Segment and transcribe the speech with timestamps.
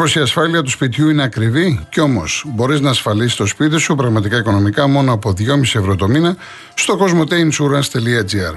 [0.00, 3.94] πω η ασφάλεια του σπιτιού είναι ακριβή, κι όμως μπορείς να ασφαλίσεις το σπίτι σου
[3.94, 6.36] πραγματικά οικονομικά μόνο από 2,5 ευρώ το μήνα
[6.74, 8.54] στο cosmoteinsurance.gr.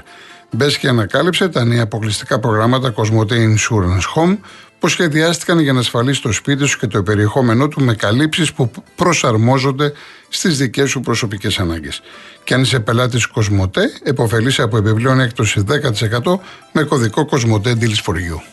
[0.52, 4.38] Μπες και ανακάλυψε τα νέα αποκλειστικά προγράμματα Cosmote Insurance Home
[4.80, 8.72] που σχεδιάστηκαν για να ασφαλίσεις το σπίτι σου και το περιεχόμενό του με καλύψεις που
[8.96, 9.94] προσαρμόζονται
[10.30, 12.02] στις δικές σου προσωπικές ανάγκες.
[12.44, 16.40] Και αν είσαι πελάτης Cosmote, επωφελείσαι από επιπλέον έκπτωση 10%
[16.72, 18.53] με κωδικό Cosmote Deals for You.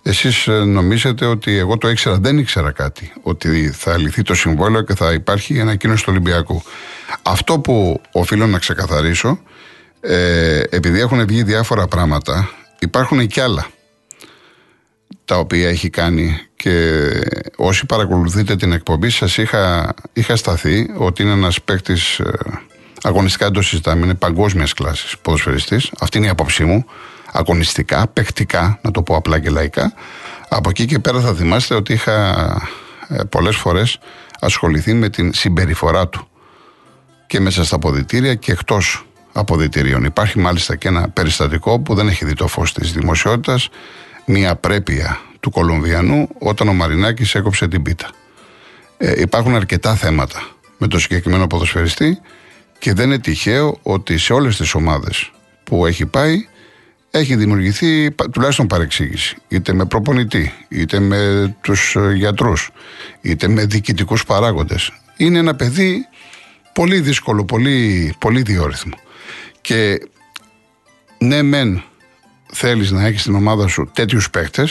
[0.01, 3.11] εσείς ε, νομίζετε ότι εγώ το ήξερα, δεν ήξερα κάτι.
[3.21, 6.61] Ότι θα λυθεί το συμβόλαιο και θα υπάρχει ανακοίνωση του Ολυμπιακού.
[7.21, 9.39] Αυτό που οφείλω να ξεκαθαρίσω,
[9.99, 12.49] ε, επειδή έχουν βγει διάφορα πράγματα,
[12.79, 13.67] υπάρχουν και άλλα
[15.25, 17.01] τα οποία έχει κάνει και
[17.55, 22.33] όσοι παρακολουθείτε την εκπομπή σας είχα, είχα σταθεί ότι είναι ένας παίκτης ε,
[23.03, 26.85] αγωνιστικά το συζητάμε, είναι παγκόσμιας κλάσης ποδοσφαιριστής, αυτή είναι η απόψη μου,
[27.31, 29.93] αγωνιστικά, παικτικά, να το πω απλά και λαϊκά.
[30.49, 32.35] Από εκεί και πέρα θα θυμάστε ότι είχα
[33.07, 33.99] ε, πολλές φορές
[34.39, 36.27] ασχοληθεί με την συμπεριφορά του
[37.27, 40.03] και μέσα στα αποδητήρια και εκτός αποδητηρίων.
[40.03, 43.69] Υπάρχει μάλιστα και ένα περιστατικό που δεν έχει δει το φως της δημοσιότητας
[44.25, 48.09] μια πρέπεια του Κολομβιανού όταν ο Μαρινάκης έκοψε την πίτα.
[48.97, 50.47] Ε, υπάρχουν αρκετά θέματα
[50.77, 52.19] με το συγκεκριμένο ποδοσφαιριστή
[52.79, 55.31] και δεν είναι τυχαίο ότι σε όλες τις ομάδες
[55.63, 56.47] που έχει πάει
[57.11, 59.35] έχει δημιουργηθεί τουλάχιστον παρεξήγηση.
[59.47, 62.69] Είτε με προπονητή, είτε με τους ε, γιατρούς,
[63.21, 64.91] είτε με διοικητικούς παράγοντες.
[65.17, 66.07] Είναι ένα παιδί
[66.73, 68.93] πολύ δύσκολο, πολύ, πολύ διόρυθμο.
[69.61, 70.07] Και
[71.17, 71.83] ναι μεν
[72.51, 74.67] θέλεις να έχεις στην ομάδα σου τέτοιους παίχτε,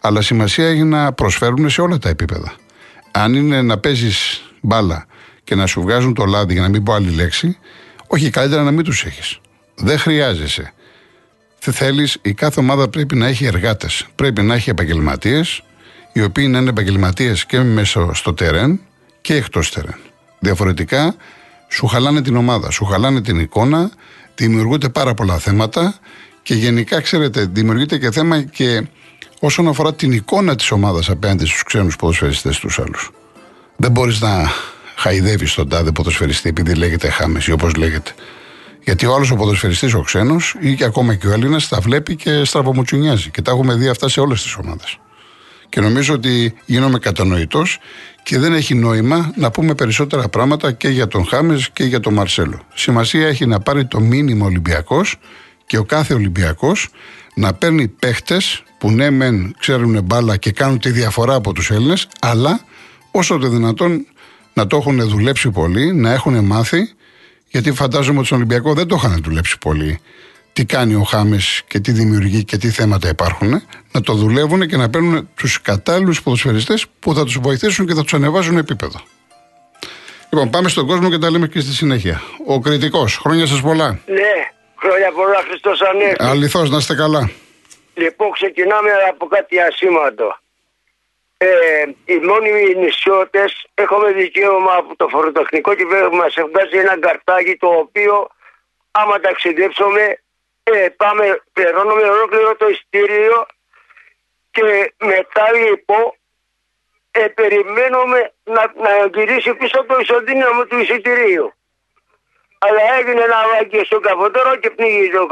[0.00, 2.54] αλλά σημασία έχει να προσφέρουν σε όλα τα επίπεδα.
[3.10, 5.06] Αν είναι να παίζεις μπάλα
[5.44, 7.58] και να σου βγάζουν το λάδι, για να μην πω άλλη λέξη,
[8.06, 9.40] όχι καλύτερα να μην τους έχεις.
[9.74, 10.72] Δεν χρειάζεσαι.
[11.60, 14.06] Δεν θέλεις, η κάθε ομάδα πρέπει να έχει εργάτες.
[14.14, 15.62] Πρέπει να έχει επαγγελματίες,
[16.12, 18.80] οι οποίοι να είναι επαγγελματίες και μέσα στο τερέν
[19.20, 19.96] και εκτός τερέν.
[20.38, 21.14] Διαφορετικά,
[21.68, 23.90] σου χαλάνε την ομάδα, σου χαλάνε την εικόνα,
[24.34, 25.94] δημιουργούνται πάρα πολλά θέματα
[26.42, 28.86] και γενικά, ξέρετε, δημιουργείται και θέμα και
[29.40, 33.10] όσον αφορά την εικόνα της ομάδας απέναντι στους ξένους ποδοσφαιριστές τους άλλους.
[33.76, 34.50] Δεν μπορείς να
[34.96, 38.10] χαϊδεύεις τον τάδε ποδοσφαιριστή επειδή λέγεται Χάμες ή όπως λέγεται.
[38.84, 42.16] Γιατί ο άλλος ο ποδοσφαιριστής, ο ξένος ή και ακόμα και ο Έλληνας, τα βλέπει
[42.16, 43.30] και στραβομουτσουνιάζει.
[43.30, 44.98] Και τα έχουμε δει αυτά σε όλες τις ομάδες.
[45.68, 47.78] Και νομίζω ότι γίνομαι κατανοητός
[48.22, 52.12] και δεν έχει νόημα να πούμε περισσότερα πράγματα και για τον Χάμες και για τον
[52.14, 52.60] Μαρσέλο.
[52.74, 55.16] Σημασία έχει να πάρει το μήνυμα Ολυμπιακός
[55.66, 56.88] και ο κάθε Ολυμπιακός
[57.34, 62.08] να παίρνει παίχτες που ναι, μεν ξέρουν μπάλα και κάνουν τη διαφορά από τους Έλληνες,
[62.20, 62.60] αλλά
[63.10, 64.06] όσο το δυνατόν
[64.52, 66.92] να το έχουν δουλέψει πολύ, να έχουν μάθει,
[67.48, 70.00] γιατί φαντάζομαι ότι στον Ολυμπιακό δεν το είχαν δουλέψει πολύ.
[70.52, 73.62] Τι κάνει ο Χάμες και τι δημιουργεί και τι θέματα υπάρχουν,
[73.92, 78.02] να το δουλεύουν και να παίρνουν τους κατάλληλους ποδοσφαιριστές που θα τους βοηθήσουν και θα
[78.02, 79.00] τους ανεβάζουν επίπεδο.
[80.30, 82.22] Λοιπόν, πάμε στον κόσμο και τα λέμε και στη συνέχεια.
[82.46, 83.88] Ο κριτικός, χρόνια σας πολλά.
[84.06, 84.51] Ναι,
[84.82, 86.30] Χρόνια πολλά Χριστός ανέφερε.
[86.30, 87.30] Αληθώς, να είστε καλά.
[87.94, 90.36] Λοιπόν, ξεκινάμε από κάτι ασήμαντο.
[91.36, 91.48] Ε,
[92.04, 98.28] οι μόνιμοι νησιώτες έχουμε δικαίωμα από το φοροτεχνικό και μας βγάζει ένα καρτάκι το οποίο
[98.90, 100.18] άμα ταξιδέψουμε
[100.62, 103.46] ε, πάμε, πληρώνουμε ολόκληρο το ειστήριο
[104.50, 106.12] και μετά λοιπόν
[107.10, 111.52] ε, περιμένουμε να, να γυρίσει πίσω το ισοδύναμο του εισιτηρίου.
[112.64, 115.28] Αλλά έγινε ένα βάγγι στο καφοτόρο και πνίγει το,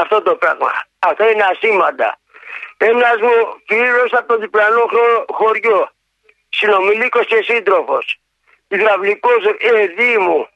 [0.00, 0.70] αυτό το πράγμα.
[0.98, 2.18] Αυτό είναι ασήμαντα.
[2.76, 4.84] Ένας μου φίλο από το διπλανό
[5.30, 5.90] χωριό,
[6.48, 8.20] συνομιλίκος και σύντροφος,
[8.68, 10.48] υδραυλικός ε, Δήμου,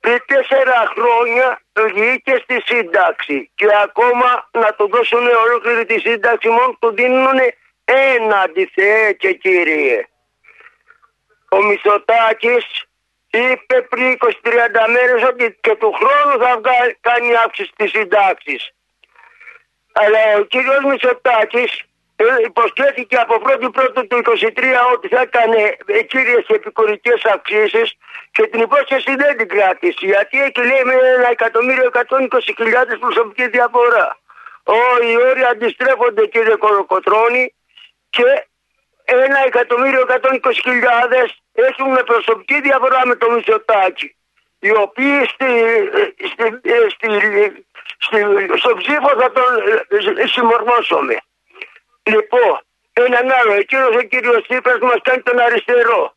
[0.00, 6.76] πριν τέσσερα χρόνια βγήκε στη σύνταξη και ακόμα να του δώσουν ολόκληρη τη σύνταξη μόνο
[6.80, 7.38] του δίνουν
[7.84, 10.06] ένα αντιθέε και κύριε.
[11.48, 12.87] Ο Μητσοτάκης
[13.30, 14.30] είπε πριν 20-30
[14.94, 16.60] μέρες ότι και του χρόνου θα
[17.00, 18.70] κάνει αύξηση της συντάξης.
[19.92, 21.82] Αλλά ο κύριος Μητσοτάκης
[22.16, 25.76] ε, υποσχέθηκε από 1η Πρώτου του 23 ότι θα έκανε
[26.06, 27.96] κύριες επικουρικές αυξήσεις
[28.30, 34.18] και την υπόσχεση δεν την κράτησε γιατί εκεί λέει με ένα εκατομμύριο 120.000 προσωπική διαφορά.
[34.62, 37.54] Ο, οι όροι αντιστρέφονται κύριε Κοροκοτρώνη
[38.10, 38.46] και
[39.14, 40.18] ένα εκατομμύριο 120.000
[41.52, 44.16] έχουν προσωπική διαφορά με το Μητσοτάκι
[44.58, 45.46] οι οποίοι στη,
[46.30, 46.60] στη,
[46.94, 47.08] στη,
[47.98, 48.18] στη,
[48.58, 49.50] στο ψήφο θα τον
[50.28, 51.16] συμμορφώσουμε.
[52.02, 52.60] Λοιπόν,
[52.92, 56.14] έναν άλλο, εκείνος ο κύριος Τσίπρας μας κάνει τον αριστερό.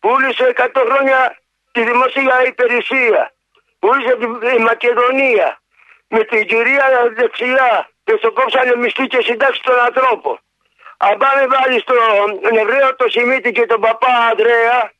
[0.00, 1.38] Πούλησε 100 χρόνια
[1.72, 3.32] τη δημοσία υπηρεσία.
[3.78, 5.60] Πούλησε τη Μακεδονία.
[6.08, 10.38] Με την κυρία δεξιά και στο κόψανε μισθή και συντάξει των ανθρώπων.
[11.04, 11.94] Αν πάμε βάλει στο
[12.60, 14.92] Εβραίο το Σιμίτη και τον παπά Ανδρέα,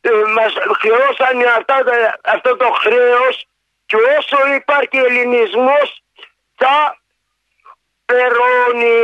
[0.00, 1.76] ε, μας χρεώσανε αυτά,
[2.24, 3.46] αυτό το χρέος
[3.86, 6.02] και όσο υπάρχει ελληνισμός
[6.56, 6.98] θα
[8.04, 8.98] περώνει.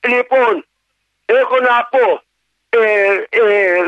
[0.00, 0.66] Λοιπόν,
[1.24, 2.22] έχω να πω,
[2.68, 3.82] ε, ε,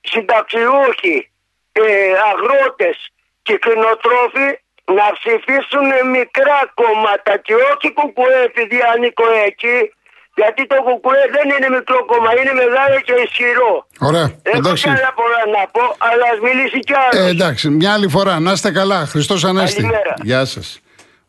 [0.00, 1.30] συνταξιούχοι,
[1.72, 9.92] ε, αγρότες και κτηνοτρόφοι να ψηφίσουν μικρά κόμματα και όχι κουκουέ επειδή ανήκω εκεί
[10.34, 13.86] γιατί το κουκουέ δεν είναι μικρό κόμμα, είναι μεγάλο και ισχυρό.
[13.98, 14.26] Ωραία.
[14.42, 14.84] Έχω εντάξει.
[14.84, 17.26] και άλλα πολλά να πω, αλλά ας μιλήσει κι άλλος.
[17.26, 18.40] Ε, εντάξει, μια άλλη φορά.
[18.40, 19.06] Να είστε καλά.
[19.06, 19.82] Χριστός Ανέστη.
[19.82, 20.14] Καλημέρα.
[20.22, 20.80] Γεια σας.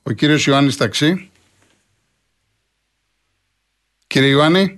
[0.04, 1.32] Ο κύριος Ιωάννης Ταξί.
[4.08, 4.78] Κύριε Ιωάννη.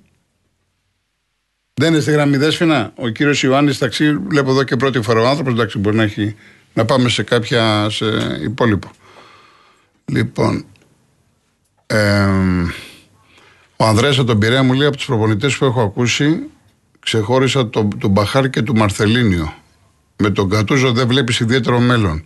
[1.74, 2.92] Δεν είναι στη γραμμή δέσφυνα.
[2.96, 6.36] Ο κύριος Ιωάννης Ταξί, βλέπω εδώ και πρώτη φορά ο άνθρωπος, εντάξει, μπορεί να έχει,
[6.74, 8.06] να πάμε σε κάποια, σε
[8.42, 8.90] υπόλοιπο.
[10.06, 10.66] Λοιπόν,
[11.88, 12.68] εμ,
[13.76, 16.40] ο Ανδρέας από τον Πειραιά μου λέει από τους προπονητές που έχω ακούσει
[17.00, 19.54] ξεχώρισα τον το Μπαχάρ και του Μαρθελίνιο.
[20.18, 22.26] Με τον Κατούζο δεν βλέπεις ιδιαίτερο μέλλον.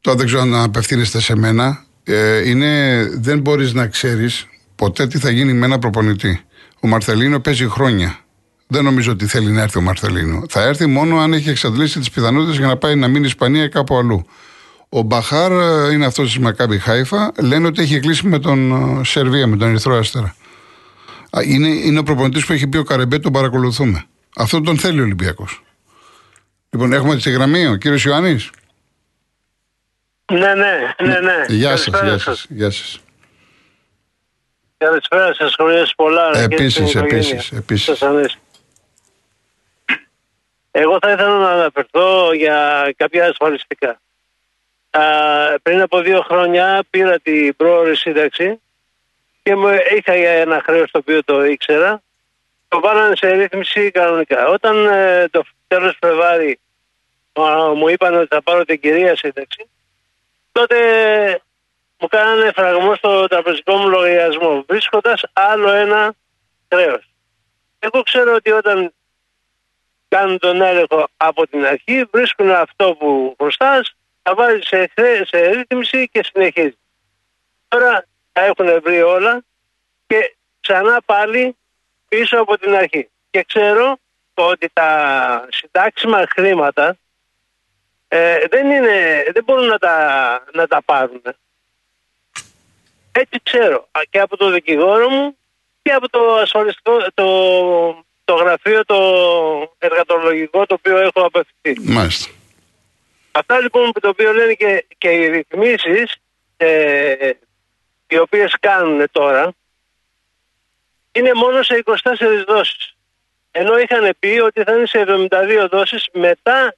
[0.00, 1.84] Τώρα δεν ξέρω αν απευθύνεστε σε μένα.
[2.04, 6.40] Ε, είναι, δεν μπορείς να ξέρεις ποτέ τι θα γίνει με ένα προπονητή.
[6.80, 8.18] Ο Μαρθελίνο παίζει χρόνια.
[8.66, 10.44] Δεν νομίζω ότι θέλει να έρθει ο Μαρθελίνο.
[10.48, 13.68] Θα έρθει μόνο αν έχει εξαντλήσει τις πιθανότητες για να πάει να μείνει Ισπανία ή
[13.68, 14.26] κάπου αλλού.
[14.88, 17.32] Ο Μπαχάρ ε, είναι αυτός της Μακάμπι Χάιφα.
[17.42, 20.36] Λένε ότι έχει κλείσει με τον ε, Σερβία, με τον Ερυθρό Αστέρα.
[21.30, 24.04] Α, Είναι, είναι ο προπονητής που έχει πει ο Καρεμπέ, τον παρακολουθούμε.
[24.36, 25.62] Αυτό τον θέλει ο Ολυμπιακός.
[26.70, 28.50] Λοιπόν, έχουμε τη γραμμή, ο κύριος Ιωάννης;
[30.32, 31.44] Ναι, ναι, ναι, ναι.
[31.48, 32.24] Γεια σας, Καλησπέρα γεια σας.
[32.38, 32.46] σας.
[32.48, 33.00] Γεια σας.
[34.78, 36.30] Καλησπέρα σας, χρόνια πολλά.
[36.32, 37.28] ρε, και Επίσης, στην οικογένεια.
[37.30, 37.84] επίσης, επίσης.
[37.84, 38.38] Σας ανέστη.
[40.70, 44.00] Εγώ θα ήθελα να αναφερθώ για κάποια ασφαλιστικά.
[44.98, 48.60] Α, πριν από δύο χρόνια πήρα την πρόορη σύνταξη
[49.42, 52.02] και μου είχα ένα χρέος το οποίο το ήξερα.
[52.68, 54.48] Το βάλανε σε ρύθμιση κανονικά.
[54.48, 56.58] Όταν ε, το τέλος Φεβάρι
[57.32, 59.68] α, μου είπαν ότι θα πάρω την κυρία σύνταξη,
[60.52, 60.76] τότε
[61.98, 66.14] μου κάνανε φραγμό στο τραπεζικό μου λογαριασμό, βρίσκοντας άλλο ένα
[66.72, 67.08] χρέος.
[67.78, 68.92] Εγώ ξέρω ότι όταν
[70.08, 73.95] κάνουν τον έλεγχο από την αρχή, βρίσκουν αυτό που χρωστάς,
[74.28, 76.78] θα βάζει σε, χρέ- σε ρύθμιση και συνεχίζει.
[77.68, 79.44] Τώρα τα έχουν βρει όλα
[80.06, 81.56] και ξανά πάλι
[82.08, 83.08] πίσω από την αρχή.
[83.30, 83.98] Και ξέρω
[84.34, 86.96] ότι τα συντάξιμα χρήματα
[88.08, 89.96] ε, δεν, είναι, δεν μπορούν να τα,
[90.52, 91.22] να τα πάρουν.
[93.12, 95.36] Έτσι ξέρω Α, και από το δικηγόρο μου
[95.82, 98.96] και από το ασφαλιστικό, το, το γραφείο το
[99.78, 101.92] εργατολογικό το οποίο έχω απευθυνθεί.
[101.92, 102.35] Μάλιστα.
[103.38, 106.16] Αυτά λοιπόν που το οποίο λένε και, και οι ρυθμίσεις
[106.56, 107.30] ε,
[108.08, 109.52] οι οποίες κάνουν τώρα
[111.12, 111.94] είναι μόνο σε 24
[112.46, 112.96] δόσεις.
[113.50, 116.74] Ενώ είχαν πει ότι θα είναι σε 72 δόσεις μετά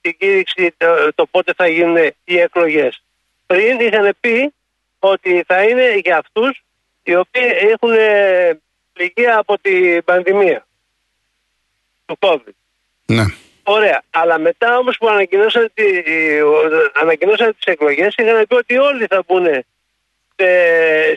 [0.00, 3.02] την κήρυξη το, το πότε θα γίνουν οι εκλογές.
[3.46, 4.52] Πριν είχαν πει
[4.98, 6.62] ότι θα είναι για αυτούς
[7.02, 8.60] οι οποίοι έχουν ε,
[8.92, 10.66] πληγεί από την πανδημία
[12.06, 12.54] του COVID.
[13.06, 13.24] Ναι.
[13.70, 14.02] Ωραία.
[14.10, 15.84] Αλλά μετά όμως που ανακοινώσαν, τη,
[16.94, 19.44] ανακοινώσαν τις εκλογές είχαν πει ότι όλοι θα μπουν
[20.36, 20.48] σε,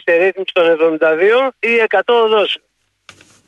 [0.06, 2.64] σε ρύθμιση των 72 ή 100 δόσεων.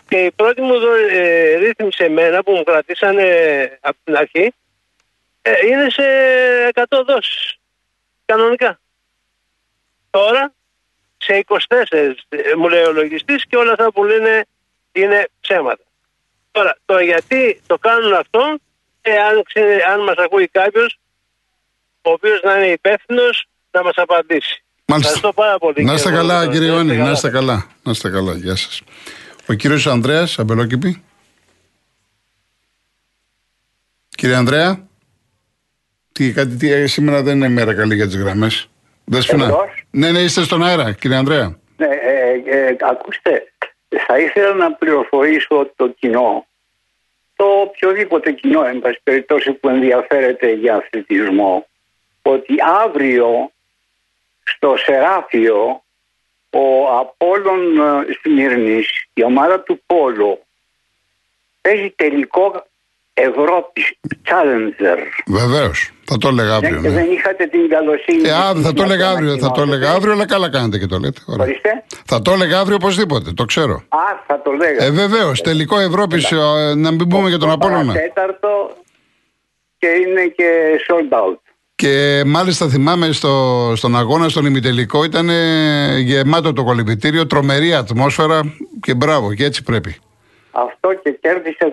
[0.08, 3.28] Και η πρώτη μου δο- ε, ρύθμιση σε μένα που μου κρατήσανε
[3.82, 4.54] από την αρχή
[5.42, 6.04] Ε, είναι σε
[6.74, 7.56] 100 δόσεις.
[8.26, 8.80] Κανονικά.
[10.10, 10.54] Τώρα
[11.18, 14.46] σε 24 ε, μου λέει ο λογιστής και όλα αυτά που λένε
[14.92, 15.84] είναι ψέματα.
[16.52, 18.58] Τώρα, το γιατί το κάνουν αυτό,
[19.06, 19.44] ε, αν,
[19.94, 21.00] αν μας ακούει κάποιος,
[22.02, 24.64] ο οποίος να είναι υπεύθυνος να μας απαντήσει.
[24.86, 25.14] Μάλιστα.
[25.14, 25.84] Ευχαριστώ πάρα πολύ.
[25.84, 26.52] Να είστε κύριε καλά, Βόλο.
[26.52, 26.98] κύριε Να είστε Ιωάννη.
[26.98, 27.12] Να καλά.
[27.12, 27.66] είστε καλά.
[27.84, 28.34] Να είστε καλά.
[28.36, 28.82] Γεια σας.
[29.48, 31.04] Ο κύριος Ανδρέας Αμπελόκηπη.
[34.10, 34.88] Κύριε Ανδρέα.
[36.12, 38.70] Τι, κάτι, τι, ε, σήμερα δεν είναι μέρα καλή για τις γραμμές.
[39.06, 39.46] Δέσποινα.
[39.46, 39.86] Εμπρός.
[39.92, 41.58] Ναι, ναι, είστε στον αέρα, κύριε Ανδρέα.
[41.78, 43.54] Ναι, ε, ε, ακούστε,
[44.08, 46.48] θα ήθελα να πληροφορήσω το κοινό,
[47.44, 51.68] το οποιοδήποτε κοινό, εν πάση περιπτώσει, που ενδιαφέρεται για αθλητισμό,
[52.22, 53.52] ότι αύριο
[54.44, 55.84] στο Σεράφιο
[56.50, 60.46] ο Απόλλων ε, Σμύρνης, η ομάδα του Πόλο,
[61.62, 62.66] παίζει τελικό
[63.14, 63.94] Ευρώπης
[64.26, 64.98] Challenger.
[65.26, 65.93] Βεβαίως.
[66.06, 66.82] Θα το έλεγα αύριο.
[66.82, 66.98] Δεν, Ναι.
[67.02, 68.28] δεν είχατε την καλοσύνη.
[68.30, 69.76] Ε, α, θα το να έλεγα αύριο, θα το ανακοινώσετε.
[69.76, 71.22] έλεγα αύριο, αλλά καλά κάνετε και το λέτε.
[71.26, 71.46] Ωραία.
[71.46, 71.84] Ορίστε.
[72.06, 73.74] Θα το έλεγα αύριο οπωσδήποτε, το ξέρω.
[73.74, 74.84] Α, θα το λέγα.
[74.84, 76.32] Ε, βεβαίως, τελικό Ευρώπης,
[76.76, 77.94] να μην πούμε για τον Απόλλωνα.
[77.94, 78.48] Τέταρτο
[79.78, 80.50] και είναι και
[80.90, 81.38] sold out.
[81.76, 88.42] Και μάλιστα θυμάμαι στο, στον αγώνα, στον ημιτελικό, ήταν ε, γεμάτο το κολυμπητήριο, τρομερή ατμόσφαιρα
[88.82, 89.96] και μπράβο, και έτσι πρέπει.
[90.52, 91.72] Αυτό και κέρδισε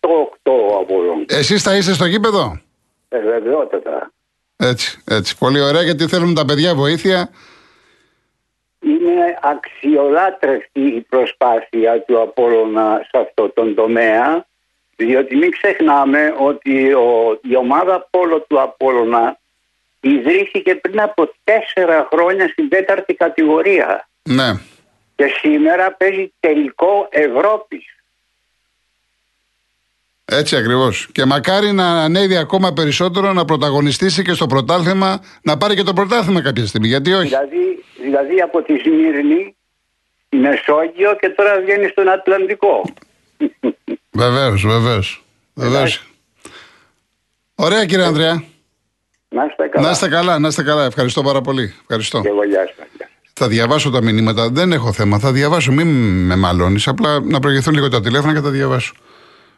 [0.00, 0.08] 18-8
[0.42, 1.24] ο Απόλλων.
[1.28, 2.60] Εσείς θα είστε στο γήπεδο;
[3.16, 4.10] Ε, βεβαιότατα.
[4.56, 5.38] Έτσι, έτσι.
[5.38, 7.30] Πολύ ωραία, γιατί θέλουν τα παιδιά βοήθεια.
[8.80, 14.46] Είναι αξιολάτρευτη η προσπάθεια του Απόλλωνα σε αυτό τον τομέα
[14.96, 19.38] διότι μην ξεχνάμε ότι ο, η ομάδα πόλο του Απόλλωνα
[20.00, 24.52] ιδρύθηκε πριν από τέσσερα χρόνια στην τέταρτη κατηγορία Ναι.
[25.16, 27.95] και σήμερα παίζει τελικό Ευρώπης.
[30.28, 31.08] Έτσι ακριβώς.
[31.12, 35.92] Και μακάρι να ανέβει ακόμα περισσότερο, να πρωταγωνιστήσει και στο πρωτάθλημα, να πάρει και το
[35.92, 36.88] πρωτάθλημα κάποια στιγμή.
[36.88, 37.28] Γιατί όχι.
[37.28, 39.56] Δηλαδή, δηλαδή από τη Σμύρνη,
[40.26, 42.84] στη Μεσόγειο και τώρα βγαίνει στον Ατλαντικό.
[44.10, 45.24] Βεβαίως, βεβαίως.
[45.54, 46.02] Βεβαίως.
[47.54, 48.42] Ωραία, κύριε Ανδρέα.
[49.28, 49.86] Να είστε καλά.
[49.86, 50.84] Να είστε καλά, να είστε καλά.
[50.84, 51.74] Ευχαριστώ πάρα πολύ.
[51.80, 52.20] Ευχαριστώ.
[52.20, 52.86] Και εγώ γεια σας.
[53.32, 54.48] Θα διαβάσω τα μηνύματα.
[54.48, 55.18] Δεν έχω θέμα.
[55.18, 55.72] Θα διαβάσω.
[55.72, 55.88] Μην
[56.26, 56.88] με μαλώνεις.
[56.88, 58.94] Απλά να προηγηθούν λίγο τα τηλέφωνα και θα διαβάσω.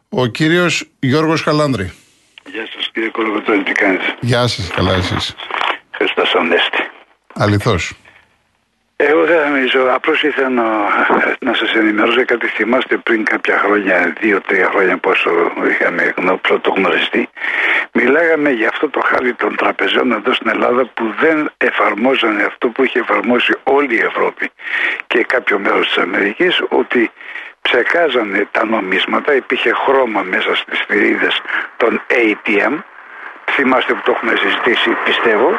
[0.08, 1.92] Ο κύριος Γιώργος Καλάνδρη.
[2.52, 5.34] Γεια σας κύριε Κολοκοτρώνη, τι κάνετε; Γεια σας, καλά εσείς.
[5.96, 6.90] Χριστός Ανέστη.
[7.34, 7.92] Αληθώς.
[9.00, 10.64] Εγώ δεν θα μιλήσω, απλώς ήθελα να,
[11.40, 12.46] να σας ενημερώσω κάτι.
[12.46, 15.30] Θυμάστε πριν κάποια χρόνια, δύο-τρία χρόνια, πόσο
[15.70, 17.28] είχαμε γνω- πρώτο γνωριστεί,
[17.92, 22.84] μιλάγαμε για αυτό το χάρτη των τραπεζών εδώ στην Ελλάδα που δεν εφαρμόζανε αυτό που
[22.84, 24.50] είχε εφαρμόσει όλη η Ευρώπη
[25.06, 27.10] και κάποιο μέρος της Αμερικής, ότι
[27.62, 31.40] ψεκάζανε τα νομίσματα, υπήρχε χρώμα μέσα στις θηρίδες
[31.76, 32.74] των ATM.
[33.50, 35.50] Θυμάστε που το έχουμε συζητήσει, πιστεύω.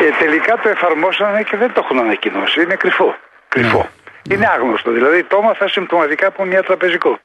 [0.00, 2.62] Ε, τελικά το εφαρμόσανε και δεν το έχουν ανακοινώσει.
[2.62, 3.16] Είναι κρυφό.
[3.48, 3.88] κρυφό.
[4.30, 4.90] Είναι άγνωστο.
[4.90, 7.18] Δηλαδή το έμαθα συμπτωματικά από μια τραπεζικό.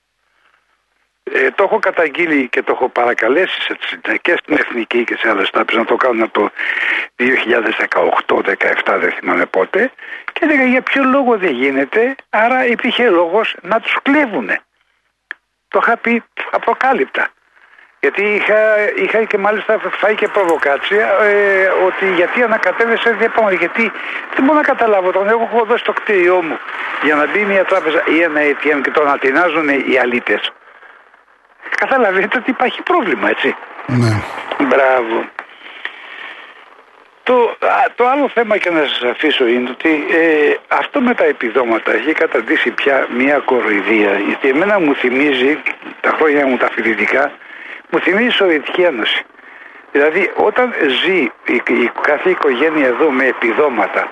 [1.34, 5.30] Ε, το έχω καταγγείλει και το έχω παρακαλέσει σε, τις- και στην Εθνική και σε
[5.30, 6.50] άλλες τράπεζες να το κάνουν από το
[7.16, 9.92] 2018-2017 δεν θυμάμαι πότε
[10.34, 14.60] και έλεγα για ποιο λόγο δεν γίνεται άρα υπήρχε λόγος να τους κλέβουνε.
[15.68, 17.28] Το είχα πει απροκάλυπτα.
[18.00, 23.50] Γιατί είχα, είχα και μάλιστα φάει και προβοκάτσια ε, ότι γιατί ανακατεύεσαι δεν πάω.
[23.52, 23.92] Γιατί
[24.36, 25.08] δεν μπορώ να καταλάβω.
[25.08, 26.58] Όταν εγώ έχω δώσει το κτίριό μου
[27.04, 30.52] για να μπει μια τράπεζα ή ένα ATM και το ανατινάζουν οι αλήτες.
[31.76, 33.56] Καταλαβαίνετε ότι υπάρχει πρόβλημα, έτσι.
[33.86, 34.22] Ναι.
[34.68, 35.30] Μπράβο.
[37.24, 41.24] Το, α, το άλλο θέμα και να σας αφήσω είναι ότι ε, αυτό με τα
[41.24, 45.62] επιδόματα έχει καταντήσει πια μια κοροϊδία γιατί εμένα μου θυμίζει
[46.02, 47.32] τα χρόνια μου τα φοιτητικά
[47.90, 49.24] μου θυμίζει η Σοβιετική Ένωση.
[49.92, 54.12] Δηλαδή όταν ζει η, η κάθε οικογένεια εδώ με επιδόματα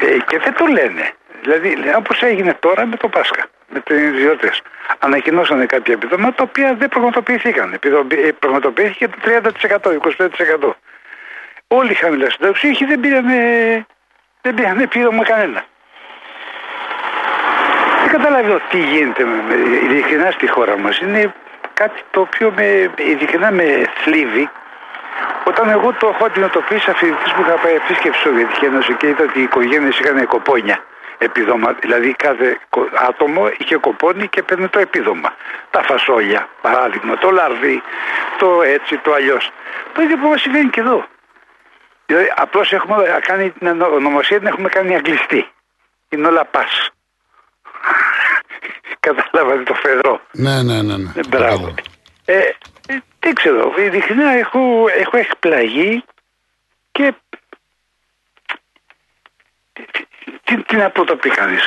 [0.00, 1.10] ε, και δεν το λένε.
[1.42, 4.62] Δηλαδή όπως έγινε τώρα με το Πάσχα, με τους ιδιώτες.
[4.98, 7.72] Ανακοινώσανε κάποια επιδόματα τα οποία δεν πραγματοποιηθήκαν.
[7.72, 10.76] Επιδο- ε, Πραγματοποιήθηκε το 30%, 25%.
[11.68, 13.26] Όλοι οι χαμηλά συνταξιούχοι δεν πήραν,
[14.42, 15.64] δεν πήραν επίδομα κανένα.
[18.02, 20.98] Δεν καταλαβαίνω τι γίνεται με, με, ειλικρινά στη χώρα μας.
[20.98, 21.34] Είναι
[21.74, 24.50] κάτι το οποίο με, ειλικρινά με θλίβει.
[25.44, 29.06] Όταν εγώ το έχω αντιμετωπίσει σαν φοιτητής που είχα πάει επίσκεψη στη Σοβιετική Ένωση και
[29.08, 30.84] είδα ότι οι οικογένειες είχαν κοπόνια
[31.22, 31.72] επίδομα.
[31.72, 35.34] Δηλαδή κάθε κο- άτομο είχε κοπόνι και παίρνει το επίδομα.
[35.70, 37.82] Τα φασόλια, παράδειγμα, το λαρδί,
[38.38, 39.50] το έτσι, το αλλιώς.
[39.94, 41.06] Το ίδιο που συμβαίνει και εδώ.
[42.06, 45.48] Δηλαδή απλώς έχουμε κάνει την ονομασία την έχουμε κάνει αγγλιστή.
[46.08, 46.90] Είναι όλα πας.
[49.06, 50.20] Καταλάβατε το φεδρό.
[50.32, 50.96] Ναι, ναι, ναι.
[50.96, 51.10] ναι.
[51.14, 51.74] Ε, Μπράβο.
[52.24, 52.52] Ε, ε,
[52.86, 56.04] τι δεν ξέρω, ειλικρινά έχω, έχω εκπλαγεί
[56.92, 57.14] και
[60.44, 61.62] τι, τι να πω το πει κανείς.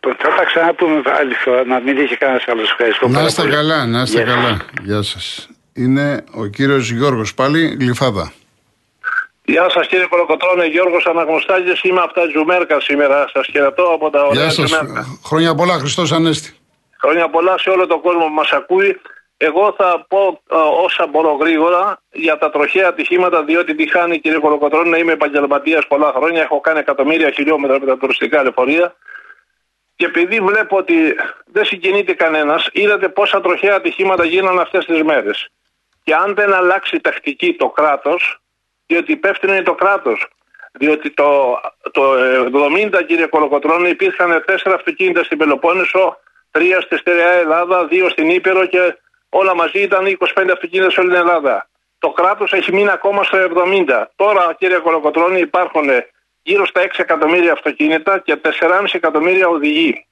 [0.00, 2.70] Θα τα ξαναπούμε άλλη φορά, να μην είχε κανένας άλλος.
[2.70, 4.56] Ευχαριστώ Να είστε καλά, να είστε καλά.
[4.82, 5.48] Γεια σας.
[5.72, 8.32] Είναι ο κύριος Γιώργος πάλι, γλυφάδα.
[9.44, 11.82] Γεια σας κύριε Κολοκοτρώνε, Γιώργος Αναγνωστάκης.
[11.82, 13.28] Είμαι από τα Τζουμέρκα σήμερα.
[13.32, 14.70] Σας χαιρετώ από τα ωραία Γεια σας.
[15.24, 16.56] Χρόνια πολλά, Χριστός Ανέστη.
[17.00, 19.00] Χρόνια πολλά σε όλο τον κόσμο που μας ακούει.
[19.40, 24.38] Εγώ θα πω ε, όσα μπορώ γρήγορα για τα τροχαία ατυχήματα, διότι τη χάνει κύριε
[24.38, 24.98] Κολοκοτρώνε.
[24.98, 26.42] Είμαι επαγγελματίας πολλά χρόνια.
[26.42, 28.94] Έχω κάνει εκατομμύρια χιλιόμετρα με τα τουριστικά λεωφορεία.
[29.96, 35.48] Και επειδή βλέπω ότι δεν συγκινείται κανένας, είδατε πόσα τροχαία ατυχήματα γίνανε αυτές τις μέρες.
[36.04, 38.40] Και αν δεν αλλάξει τακτική το κράτος,
[38.86, 40.26] διότι υπεύθυνο είναι το κράτος.
[40.72, 42.12] Διότι το, το
[42.92, 46.18] 70, κύριε Κολοκοτρώνη, υπήρχαν τέσσερα αυτοκίνητα στην Πελοπόννησο,
[46.50, 48.96] τρία στη Στερεά Ελλάδα, δύο στην Ήπειρο και
[49.28, 51.68] όλα μαζί ήταν 25 αυτοκίνητα σε όλη την Ελλάδα.
[51.98, 54.04] Το κράτος έχει μείνει ακόμα στο 70.
[54.16, 55.88] Τώρα, κύριε Κολοκοτρώνη, υπάρχουν
[56.42, 60.06] γύρω στα 6 εκατομμύρια αυτοκίνητα και 4,5 εκατομμύρια οδηγοί.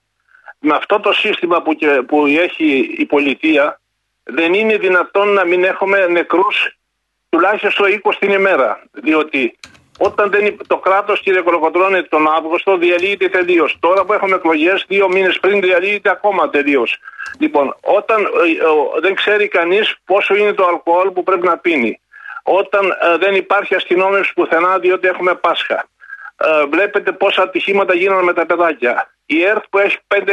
[0.58, 3.80] Με αυτό το σύστημα που, που έχει η πολιτεία,
[4.22, 6.76] δεν είναι δυνατόν να μην έχουμε νεκρούς
[7.28, 8.82] τουλάχιστον 20 την ημέρα.
[8.92, 9.58] Διότι
[9.98, 13.76] όταν δεν, το κράτος, κύριε Κολοκοτρώνη, τον Αύγουστο διαλύεται τελείως.
[13.80, 16.98] Τώρα που έχουμε εκλογές, δύο μήνες πριν διαλύεται ακόμα τελείως.
[17.38, 22.00] Λοιπόν, όταν ε, δεν ξέρει κανείς πόσο είναι το αλκοόλ που πρέπει να πίνει.
[22.42, 25.88] Όταν ε, δεν υπάρχει αστυνόμευση πουθενά, διότι έχουμε Πάσχα.
[26.36, 29.10] Ε, βλέπετε πόσα ατυχήματα γίνανε με τα παιδάκια.
[29.26, 30.32] Η ΕΡΤ που έχει πέντε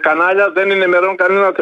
[0.00, 1.52] κανάλια δεν είναι μερών κανένα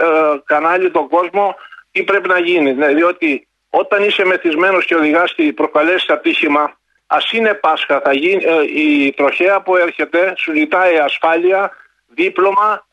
[0.45, 1.57] κανάλι τον κόσμο
[1.91, 2.75] τι πρέπει να γίνει.
[2.75, 6.80] Ναι, διότι όταν είσαι μεθυσμένος και οδηγάς και προκαλέσεις ατύχημα,
[7.13, 11.71] ας είναι Πάσχα, θα γίνει, ε, η τροχέα που έρχεται σου ζητάει ασφάλεια,
[12.07, 12.87] δίπλωμα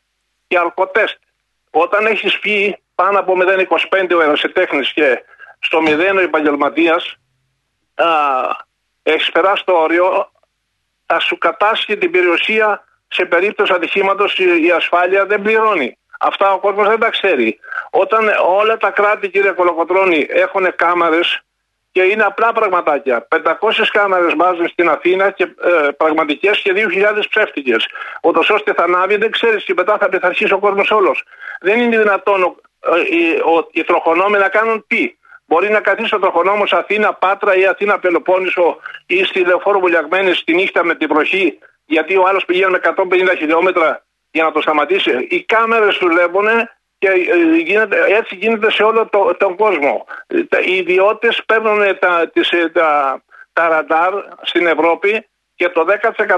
[0.46, 1.18] και αλκοτέστ.
[1.70, 5.24] Όταν έχεις πει πάνω από 0,25 ο ερασιτέχνης και
[5.58, 7.16] στο 0 ο επαγγελματίας,
[9.02, 10.30] έχεις περάσει το όριο,
[11.06, 15.98] θα σου κατάσχει την περιουσία σε περίπτωση ατυχήματος η ασφάλεια δεν πληρώνει.
[16.20, 17.58] Αυτά ο κόσμος δεν τα ξέρει.
[17.90, 21.42] Όταν όλα τα κράτη, κύριε Κολοκοτρώνη, έχουν κάμερες
[21.98, 23.28] και είναι απλά πραγματάκια.
[23.44, 23.52] 500
[23.92, 27.86] κάμερες βάζουν στην Αθήνα και ε, πραγματικές και 2.000 ψεύτικες.
[28.22, 31.24] Ούτως ώστε θα ανάβει, δεν ξέρεις και μετά θα πειθαρχήσει ο κόσμος όλος.
[31.60, 35.16] Δεν είναι δυνατόν ο, ε, οι, ο, οι τροχονόμοι να κάνουν τι.
[35.46, 40.54] Μπορεί να καθίσει ο τροχονόμος Αθήνα Πάτρα ή Αθήνα Πελοπόννησο ή στη λεωφόρο Βουλιαγμένη στη
[40.54, 45.26] νύχτα με την βροχή, γιατί ο άλλος πηγαίνει με 150 χιλιόμετρα για να το σταματήσει.
[45.30, 46.46] Οι κάμερες δουλεύουν
[46.98, 50.06] και ε, γίνεται, έτσι γίνεται σε όλο το, τον κόσμο.
[50.64, 55.86] Οι ιδιώτες παίρνουν τα, τις, ε, τα, τα ραντάρ στην Ευρώπη και το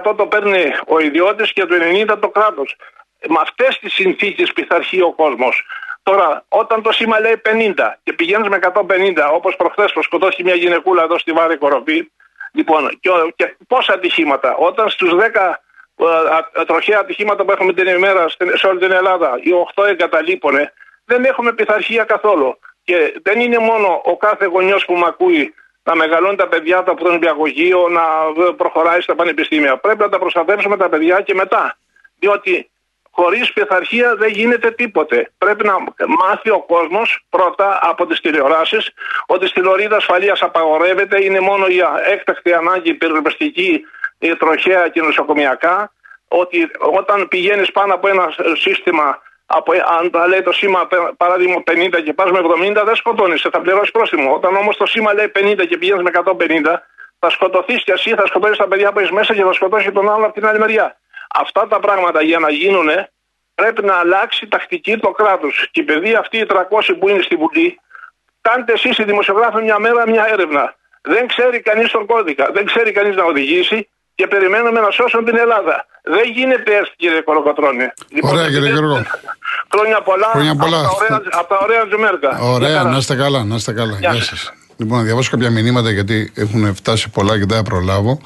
[0.03, 1.75] 10% το παίρνει ο ιδιώτης και το
[2.09, 2.77] 90% το κράτος.
[3.29, 5.63] Με αυτές τις συνθήκες πειθαρχεί ο κόσμος.
[6.03, 10.55] Τώρα, όταν το σήμα λέει 50 και πηγαίνεις με 150, όπως προχθές που σκοτώθηκε μια
[10.55, 12.13] γυναικούλα εδώ στη Βάρη Κοροπή,
[12.53, 15.61] λοιπόν, και, και πόσα ατυχήματα, όταν στους 10
[16.67, 20.57] τροχαία ατυχήματα που έχουμε την ημέρα σε όλη την Ελλάδα, οι 8 εγκαταλείπουν,
[21.05, 22.59] δεν έχουμε πειθαρχία καθόλου.
[22.85, 26.91] Και δεν είναι μόνο ο κάθε γονιός που με ακούει να μεγαλώνει τα παιδιά του
[26.91, 28.03] από τον νηπιαγωγείο, να
[28.57, 29.77] προχωράει στα πανεπιστήμια.
[29.77, 31.79] Πρέπει να τα προστατεύσουμε τα παιδιά και μετά.
[32.19, 32.71] Διότι
[33.11, 35.33] χωρίς πειθαρχία δεν γίνεται τίποτε.
[35.39, 35.75] Πρέπει να
[36.07, 38.91] μάθει ο κόσμος πρώτα από τις τηλεοράσεις
[39.27, 43.85] ότι στην ορίδα ασφαλείας απαγορεύεται, είναι μόνο για έκτακτη ανάγκη πυροσβεστική
[44.21, 45.93] η τροχέα και νοσοκομιακά,
[46.29, 52.03] ότι όταν πηγαίνεις πάνω από ένα σύστημα, από, αν τα λέει το σήμα παράδειγμα 50
[52.05, 54.35] και πας με 70, δεν σκοτώνεις, θα πληρώσεις πρόστιμο.
[54.35, 56.83] Όταν όμως το σήμα λέει 50 και πηγαίνεις με 150,
[57.19, 60.11] θα σκοτωθείς κι εσύ, θα σκοτώσει τα παιδιά που έχεις μέσα και θα σκοτώσει τον
[60.11, 60.97] άλλο από την άλλη μεριά.
[61.35, 62.89] Αυτά τα πράγματα για να γίνουν
[63.55, 65.49] πρέπει να αλλάξει τακτική το κράτο.
[65.71, 67.81] Και επειδή αυτοί οι 300 που είναι στη Βουλή,
[68.41, 70.75] κάντε εσείς οι δημοσιογράφοι μια μέρα μια έρευνα.
[71.03, 73.89] Δεν ξέρει κανείς τον κώδικα, δεν ξέρει κανείς να οδηγήσει,
[74.21, 75.77] και περιμένουμε να σώσουν την Ελλάδα.
[76.15, 77.87] Δεν γίνεται έτσι, κύριε Κολοκοτρόνη.
[78.15, 78.97] Λοιπόν, Ωραία, κύριε Γιώργο.
[79.73, 80.81] Χρόνια πολλά, Χρόνια πολλά.
[80.81, 82.31] Από, τα ωραία, από τα ωραία Τζουμέρκα.
[82.57, 83.97] Ωραία, να είστε καλά, να είστε καλά.
[84.01, 84.53] Γεια, Γεια σας.
[84.77, 88.21] Λοιπόν, να διαβάσω κάποια μηνύματα γιατί έχουν φτάσει πολλά και δεν θα προλάβω.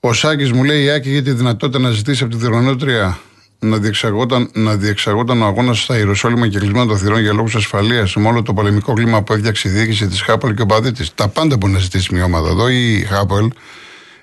[0.00, 3.18] Ο Σάκης μου λέει: Η Άκη έχει τη δυνατότητα να ζητήσει από τη διοργανώτρια
[3.58, 8.14] να διεξαγόταν, να διεξαγόταν ο αγώνας στα Ιεροσόλυμα και κλεισμένο των θυρών για λόγους ασφαλείας
[8.16, 11.28] με όλο το πολεμικό κλίμα που έφτιαξε η διοίκηση της Χάπολ και ο παδί Τα
[11.28, 12.48] πάντα μπορεί να ζητήσει μια ομάδα.
[12.48, 13.50] Εδώ η Χάπολ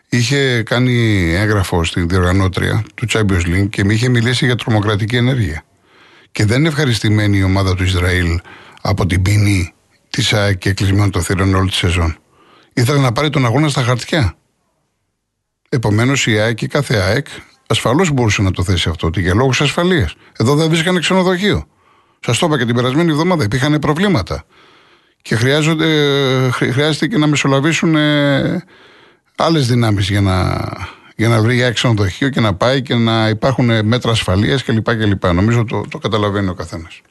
[0.09, 0.93] είχε κάνει
[1.33, 5.63] έγγραφο στην διοργανώτρια του Champions League και με είχε μιλήσει για τρομοκρατική ενέργεια.
[6.31, 8.39] Και δεν είναι ευχαριστημένη η ομάδα του Ισραήλ
[8.81, 9.73] από την ποινή
[10.09, 12.17] της ΑΕΚ και κλεισμένων των θύρων όλη τη σεζόν.
[12.73, 14.37] Ήθελε να πάρει τον αγώνα στα χαρτιά.
[15.69, 17.27] Επομένως η ΑΕΚ και κάθε ΑΕΚ
[17.67, 20.15] ασφαλώς μπορούσε να το θέσει αυτό ότι για λόγους ασφαλείας.
[20.37, 21.67] Εδώ δεν βρίσκανε ξενοδοχείο.
[22.19, 24.45] Σας το είπα και την περασμένη εβδομάδα, υπήρχαν προβλήματα.
[25.21, 25.85] Και χρειάζονται,
[26.51, 28.63] χρειάζεται και να μεσολαβήσουν ε,
[29.43, 30.67] άλλες δυνάμεις για να,
[31.15, 35.25] για να βρει για ξενοδοχείο και να πάει και να υπάρχουν μέτρα ασφαλείας κλπ.
[35.33, 37.01] Νομίζω το, το καταλαβαίνει ο καθένας.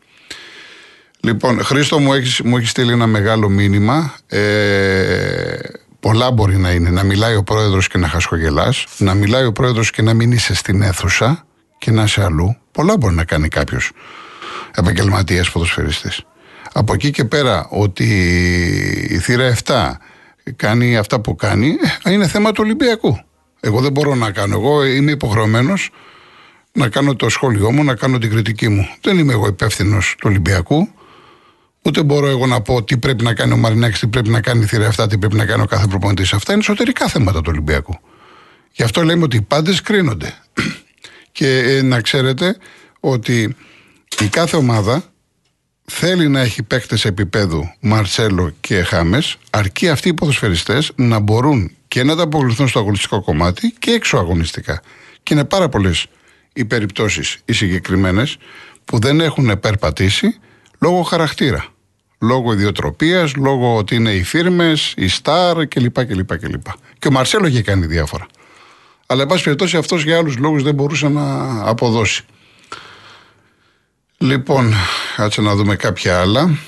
[1.21, 4.15] Λοιπόν, Χρήστο μου έχεις μου έχεις στείλει ένα μεγάλο μήνυμα.
[4.27, 5.59] Ε,
[6.01, 6.91] πολλά μπορεί να είναι.
[6.91, 8.87] Να μιλάει ο πρόεδρος και να χασχογελάς.
[8.99, 11.47] Να μιλάει ο πρόεδρος και να μην είσαι στην αίθουσα
[11.79, 12.57] και να είσαι αλλού.
[12.73, 13.93] Πολλά μπορεί να κάνει κάποιος
[14.75, 16.23] επαγγελματίας ποδοσφαιριστής.
[16.73, 18.05] Από εκεί και πέρα ότι
[19.11, 19.93] η θύρα 7
[20.57, 23.21] κάνει αυτά που κάνει, ε, είναι θέμα του Ολυμπιακού.
[23.61, 24.57] Εγώ δεν μπορώ να κάνω.
[24.57, 25.91] Εγώ είμαι υποχρεωμένος
[26.73, 28.89] να κάνω το σχόλιο μου, να κάνω την κριτική μου.
[29.01, 30.89] Δεν είμαι εγώ υπεύθυνος του Ολυμπιακού.
[31.83, 34.63] Ούτε μπορώ εγώ να πω τι πρέπει να κάνει ο Μαρινάκης, τι πρέπει να κάνει
[34.63, 36.33] η θηρία αυτά, τι πρέπει να κάνει ο κάθε προπονητής.
[36.33, 37.99] Αυτά είναι εσωτερικά θέματα του Ολυμπιακού.
[38.73, 40.35] Γι' αυτό λέμε ότι οι πάντες κρίνονται.
[41.33, 42.57] Και ε, να ξέρετε
[43.01, 43.57] ότι
[44.23, 45.03] η κάθε ομάδα
[45.87, 52.03] θέλει να έχει παίκτες επίπεδου Μαρτσέλο και Χάμες, αρκεί αυτοί οι ποδοσφαιριστές να μπορούν και
[52.03, 54.83] να τα αποκλειθούν στο αγωνιστικό κομμάτι και έξω αγωνιστικά.
[55.23, 56.07] Και είναι πάρα πολλές
[56.53, 58.37] οι περιπτώσεις οι συγκεκριμένες
[58.85, 60.39] που δεν έχουν περπατήσει
[60.79, 61.65] λόγω χαρακτήρα.
[62.21, 66.05] Λόγω ιδιοτροπίας, λόγω ότι είναι οι φίρμες, οι στάρ κλπ.
[66.05, 66.67] κλπ, κλπ.
[66.99, 68.27] Και ο Μαρσέλο είχε κάνει διάφορα.
[69.07, 72.25] Αλλά, εν πάση περιπτώσει, αυτός για άλλους λόγους δεν μπορούσε να αποδώσει.
[74.19, 74.73] Λοιπόν,
[75.17, 76.59] κάτσε να δούμε κάποια άλλα.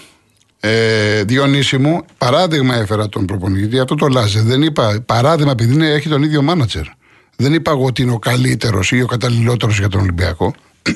[0.60, 4.42] Ε, Διονύση μου, παράδειγμα έφερα τον προπονητή, αυτό το Λάζε.
[4.42, 6.84] Δεν είπα, παράδειγμα επειδή είναι, έχει τον ίδιο μάνατζερ.
[7.36, 10.54] Δεν είπα εγώ ότι είναι ο καλύτερος ή ο καταλληλότερος για τον Ολυμπιακό.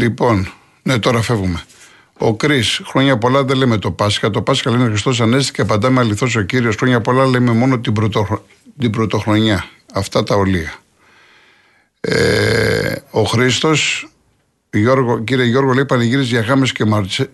[0.00, 1.62] λοιπόν, ναι, τώρα φεύγουμε.
[2.18, 4.30] Ο Κρι, χρόνια πολλά δεν λέμε το Πάσχα.
[4.30, 6.76] Το Πάσχα λένε Χριστός Ανέστη και απαντάμε αληθώς ο κύριος.
[6.76, 8.44] Χρόνια πολλά λέμε μόνο την, πρωτο,
[8.78, 9.64] την πρωτοχρονιά.
[9.92, 10.74] Αυτά τα ολία.
[12.00, 14.08] Ε, ο Χρήστος,
[15.24, 16.84] κύριε Γιώργο, λέει πανηγύριζε για Χάμες και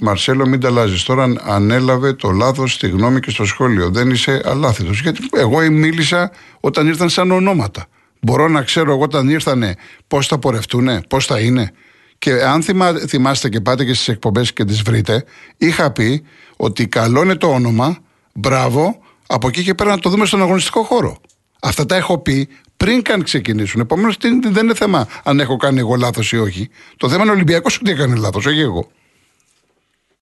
[0.01, 1.03] Μαρσέλο, μην τα αλλάζεις.
[1.03, 3.91] Τώρα ανέλαβε το λάθος στη γνώμη και στο σχόλιο.
[3.91, 4.91] Δεν είσαι αλάθητο.
[4.93, 7.87] Γιατί εγώ μίλησα όταν ήρθαν σαν ονόματα.
[8.21, 9.75] Μπορώ να ξέρω εγώ όταν ήρθανε
[10.07, 11.73] πώς θα πορευτούν, πώς θα είναι.
[12.19, 12.63] Και αν
[13.09, 15.25] θυμάστε και πάτε και στις εκπομπές και τις βρείτε,
[15.57, 16.25] είχα πει
[16.57, 17.99] ότι καλό είναι το όνομα,
[18.35, 21.21] μπράβο, από εκεί και πέρα να το δούμε στον αγωνιστικό χώρο.
[21.65, 23.81] Αυτά τα έχω πει πριν καν ξεκινήσουν.
[23.81, 24.17] Επομένως
[24.51, 26.69] δεν είναι θέμα αν έχω κάνει εγώ λάθος ή όχι.
[26.97, 28.91] Το θέμα είναι ο Ολυμπιακός ότι έκανε λάθος, όχι εγώ.